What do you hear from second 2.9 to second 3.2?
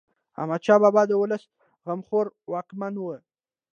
و.